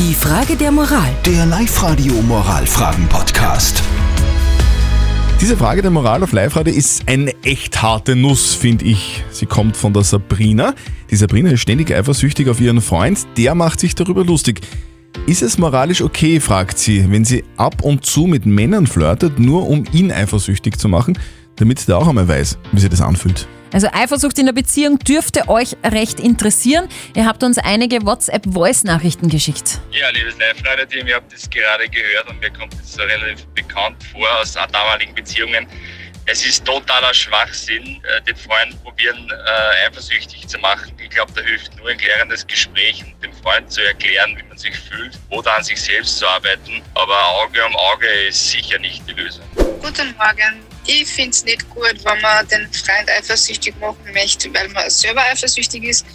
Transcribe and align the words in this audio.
Die 0.00 0.14
Frage 0.14 0.56
der 0.56 0.72
Moral. 0.72 1.10
Der 1.26 1.44
Live-Radio 1.44 2.14
Moralfragen-Podcast. 2.22 3.82
Diese 5.38 5.58
Frage 5.58 5.82
der 5.82 5.90
Moral 5.90 6.22
auf 6.22 6.32
Live-Radio 6.32 6.72
ist 6.72 7.06
eine 7.06 7.34
echt 7.42 7.82
harte 7.82 8.16
Nuss, 8.16 8.54
finde 8.54 8.86
ich. 8.86 9.22
Sie 9.30 9.44
kommt 9.44 9.76
von 9.76 9.92
der 9.92 10.02
Sabrina. 10.02 10.72
Die 11.10 11.16
Sabrina 11.16 11.50
ist 11.50 11.60
ständig 11.60 11.92
eifersüchtig 11.92 12.48
auf 12.48 12.62
ihren 12.62 12.80
Freund. 12.80 13.26
Der 13.36 13.54
macht 13.54 13.78
sich 13.78 13.94
darüber 13.94 14.24
lustig. 14.24 14.62
Ist 15.26 15.42
es 15.42 15.58
moralisch 15.58 16.00
okay, 16.00 16.40
fragt 16.40 16.78
sie, 16.78 17.04
wenn 17.12 17.26
sie 17.26 17.44
ab 17.58 17.82
und 17.82 18.06
zu 18.06 18.26
mit 18.26 18.46
Männern 18.46 18.86
flirtet, 18.86 19.38
nur 19.38 19.68
um 19.68 19.84
ihn 19.92 20.10
eifersüchtig 20.10 20.78
zu 20.78 20.88
machen, 20.88 21.18
damit 21.56 21.86
der 21.86 21.98
auch 21.98 22.08
einmal 22.08 22.26
weiß, 22.26 22.56
wie 22.72 22.80
sich 22.80 22.88
das 22.88 23.02
anfühlt? 23.02 23.46
Also 23.72 23.88
Eifersucht 23.92 24.38
in 24.38 24.46
der 24.46 24.52
Beziehung 24.52 24.98
dürfte 24.98 25.48
euch 25.48 25.76
recht 25.84 26.18
interessieren. 26.18 26.88
Ihr 27.14 27.26
habt 27.26 27.44
uns 27.44 27.58
einige 27.58 28.04
WhatsApp-Voice-Nachrichten 28.04 29.28
geschickt. 29.28 29.80
Ja, 29.92 30.10
liebes 30.10 30.36
Live-Radio-Team, 30.38 31.06
ihr 31.06 31.16
habt 31.16 31.32
das 31.32 31.48
gerade 31.48 31.88
gehört 31.88 32.28
und 32.28 32.40
mir 32.40 32.50
kommt 32.50 32.74
das 32.74 32.94
so 32.94 33.02
relativ 33.02 33.46
bekannt 33.54 34.02
vor 34.12 34.28
aus 34.40 34.54
damaligen 34.54 35.14
Beziehungen. 35.14 35.66
Es 36.32 36.46
ist 36.46 36.64
totaler 36.64 37.12
Schwachsinn, 37.12 38.00
äh, 38.04 38.22
den 38.22 38.36
Freund 38.36 38.80
probieren, 38.84 39.28
äh, 39.32 39.86
eifersüchtig 39.86 40.46
zu 40.46 40.60
machen. 40.60 40.92
Ich 41.02 41.10
glaube, 41.10 41.32
da 41.34 41.40
hilft 41.40 41.76
nur 41.76 41.88
ein 41.88 41.98
klärendes 41.98 42.46
Gespräch 42.46 43.02
und 43.04 43.20
dem 43.20 43.32
Freund 43.42 43.68
zu 43.72 43.84
erklären, 43.84 44.36
wie 44.38 44.44
man 44.44 44.56
sich 44.56 44.78
fühlt 44.78 45.18
oder 45.30 45.56
an 45.56 45.64
sich 45.64 45.82
selbst 45.82 46.18
zu 46.18 46.28
arbeiten. 46.28 46.82
Aber 46.94 47.18
Auge 47.30 47.66
um 47.66 47.74
Auge 47.74 48.06
ist 48.28 48.48
sicher 48.48 48.78
nicht 48.78 49.02
die 49.08 49.12
Lösung. 49.14 49.44
Guten 49.56 50.14
Morgen. 50.16 50.62
Ich 50.86 51.08
finde 51.08 51.30
es 51.30 51.44
nicht 51.44 51.68
gut, 51.68 51.96
wenn 52.04 52.20
man 52.20 52.46
den 52.46 52.72
Freund 52.72 53.10
eifersüchtig 53.10 53.74
machen 53.80 54.12
möchte, 54.14 54.54
weil 54.54 54.68
man 54.68 54.88
selber 54.88 55.22
eifersüchtig 55.22 55.82
ist. 55.82 56.06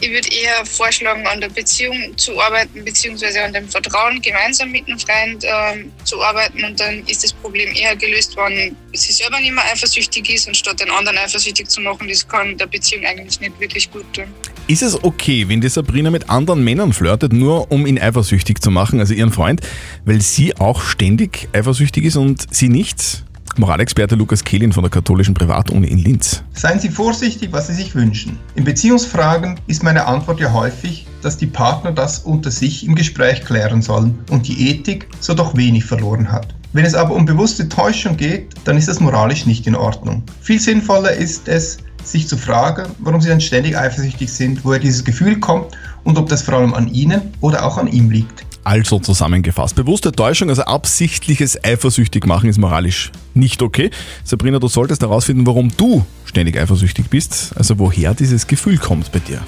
Ich 0.00 0.10
würde 0.10 0.28
eher 0.28 0.64
vorschlagen, 0.64 1.26
an 1.26 1.40
der 1.40 1.48
Beziehung 1.48 2.16
zu 2.16 2.40
arbeiten, 2.40 2.84
beziehungsweise 2.84 3.42
an 3.42 3.52
dem 3.52 3.68
Vertrauen 3.68 4.22
gemeinsam 4.22 4.70
mit 4.70 4.86
dem 4.86 4.96
Freund 4.98 5.44
ähm, 5.44 5.90
zu 6.04 6.22
arbeiten. 6.22 6.62
Und 6.62 6.78
dann 6.78 7.04
ist 7.06 7.24
das 7.24 7.32
Problem 7.32 7.74
eher 7.74 7.96
gelöst, 7.96 8.36
wenn 8.36 8.76
sie 8.92 9.12
selber 9.12 9.40
nicht 9.40 9.52
mehr 9.52 9.64
eifersüchtig 9.64 10.30
ist, 10.32 10.46
anstatt 10.46 10.78
den 10.78 10.90
anderen 10.90 11.18
eifersüchtig 11.18 11.68
zu 11.68 11.80
machen. 11.80 12.06
Das 12.08 12.26
kann 12.26 12.56
der 12.56 12.66
Beziehung 12.66 13.04
eigentlich 13.04 13.40
nicht 13.40 13.58
wirklich 13.58 13.90
gut 13.90 14.04
tun. 14.12 14.26
Ist 14.68 14.82
es 14.82 15.02
okay, 15.02 15.48
wenn 15.48 15.60
die 15.60 15.68
Sabrina 15.68 16.10
mit 16.10 16.30
anderen 16.30 16.62
Männern 16.62 16.92
flirtet, 16.92 17.32
nur 17.32 17.72
um 17.72 17.84
ihn 17.86 17.98
eifersüchtig 17.98 18.60
zu 18.60 18.70
machen, 18.70 19.00
also 19.00 19.14
ihren 19.14 19.32
Freund, 19.32 19.62
weil 20.04 20.20
sie 20.20 20.54
auch 20.56 20.80
ständig 20.80 21.48
eifersüchtig 21.52 22.04
ist 22.04 22.16
und 22.16 22.54
sie 22.54 22.68
nicht? 22.68 23.24
Moralexperte 23.58 24.14
Lukas 24.14 24.44
Kehlin 24.44 24.72
von 24.72 24.84
der 24.84 24.90
katholischen 24.90 25.34
Privatuni 25.34 25.88
in 25.88 25.98
Linz. 25.98 26.44
Seien 26.52 26.78
Sie 26.78 26.88
vorsichtig, 26.88 27.50
was 27.50 27.66
Sie 27.66 27.74
sich 27.74 27.94
wünschen. 27.94 28.38
In 28.54 28.64
Beziehungsfragen 28.64 29.58
ist 29.66 29.82
meine 29.82 30.06
Antwort 30.06 30.38
ja 30.38 30.52
häufig, 30.52 31.06
dass 31.22 31.36
die 31.36 31.46
Partner 31.46 31.90
das 31.90 32.20
unter 32.20 32.52
sich 32.52 32.86
im 32.86 32.94
Gespräch 32.94 33.44
klären 33.44 33.82
sollen 33.82 34.18
und 34.30 34.46
die 34.46 34.70
Ethik 34.70 35.08
so 35.18 35.34
doch 35.34 35.56
wenig 35.56 35.84
verloren 35.84 36.30
hat. 36.30 36.54
Wenn 36.72 36.84
es 36.84 36.94
aber 36.94 37.14
um 37.14 37.24
bewusste 37.24 37.68
Täuschung 37.68 38.16
geht, 38.16 38.54
dann 38.64 38.76
ist 38.76 38.88
das 38.88 39.00
moralisch 39.00 39.46
nicht 39.46 39.66
in 39.66 39.74
Ordnung. 39.74 40.22
Viel 40.40 40.60
sinnvoller 40.60 41.12
ist 41.12 41.48
es, 41.48 41.78
sich 42.04 42.28
zu 42.28 42.36
fragen, 42.36 42.86
warum 43.00 43.20
sie 43.20 43.28
dann 43.28 43.40
ständig 43.40 43.76
eifersüchtig 43.76 44.32
sind, 44.32 44.64
woher 44.64 44.78
dieses 44.78 45.04
Gefühl 45.04 45.40
kommt 45.40 45.76
und 46.04 46.16
ob 46.16 46.28
das 46.28 46.42
vor 46.42 46.54
allem 46.54 46.74
an 46.74 46.88
ihnen 46.88 47.32
oder 47.40 47.64
auch 47.64 47.76
an 47.78 47.88
ihm 47.88 48.10
liegt. 48.10 48.47
Also 48.64 48.98
zusammengefasst, 48.98 49.74
bewusste 49.74 50.12
Täuschung, 50.12 50.50
also 50.50 50.62
absichtliches 50.62 51.62
eifersüchtig 51.64 52.26
machen 52.26 52.50
ist 52.50 52.58
moralisch 52.58 53.10
nicht 53.34 53.62
okay. 53.62 53.90
Sabrina, 54.24 54.58
du 54.58 54.68
solltest 54.68 55.02
herausfinden, 55.02 55.46
warum 55.46 55.70
du 55.76 56.04
ständig 56.24 56.58
eifersüchtig 56.58 57.08
bist, 57.08 57.52
also 57.56 57.78
woher 57.78 58.14
dieses 58.14 58.46
Gefühl 58.46 58.78
kommt 58.78 59.10
bei 59.12 59.20
dir. 59.20 59.40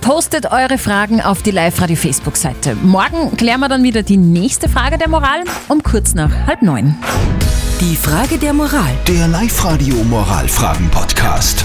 Postet 0.00 0.52
eure 0.52 0.78
Fragen 0.78 1.20
auf 1.20 1.42
die 1.42 1.50
Live-Radio-Facebook-Seite. 1.50 2.76
Morgen 2.82 3.36
klären 3.36 3.60
wir 3.60 3.68
dann 3.68 3.82
wieder 3.82 4.02
die 4.02 4.16
nächste 4.16 4.68
Frage 4.68 4.98
der 4.98 5.08
Moral 5.08 5.42
um 5.68 5.82
kurz 5.82 6.14
nach 6.14 6.30
halb 6.46 6.62
neun. 6.62 6.94
Die 7.80 7.96
Frage 7.96 8.38
der 8.38 8.52
Moral. 8.52 8.92
Der 9.08 9.26
Live-Radio 9.28 9.96
Moralfragen-Podcast. 10.04 11.64